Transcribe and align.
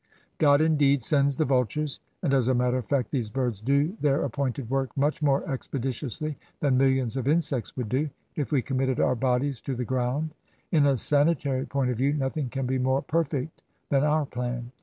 God, 0.39 0.61
indeed, 0.61 1.03
sends 1.03 1.35
the 1.35 1.45
vul 1.45 1.63
tures, 1.65 1.99
and, 2.23 2.33
as 2.33 2.47
a 2.47 2.55
matter 2.55 2.77
of 2.77 2.87
fact, 2.87 3.11
these 3.11 3.29
birds 3.29 3.61
do 3.61 3.95
their 4.01 4.25
ap 4.25 4.31
pointed 4.31 4.67
work 4.67 4.89
much 4.97 5.21
more 5.21 5.47
expeditiously 5.47 6.39
than 6.59 6.75
millions 6.79 7.17
of 7.17 7.27
insects 7.27 7.77
would 7.77 7.87
do, 7.89 8.09
if 8.35 8.51
we 8.51 8.63
committed 8.63 8.99
our 8.99 9.13
bodies 9.15 9.61
to 9.61 9.75
the 9.75 9.85
ground. 9.85 10.31
In 10.71 10.87
a 10.87 10.97
sanitary 10.97 11.67
point 11.67 11.91
of 11.91 11.99
view 11.99 12.13
nothing 12.13 12.49
can 12.49 12.65
be 12.65 12.79
more 12.79 13.03
perfect 13.03 13.61
than 13.89 14.03
our 14.03 14.25
plan. 14.25 14.71